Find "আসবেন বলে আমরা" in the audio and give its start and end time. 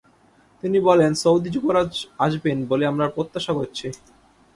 2.19-3.05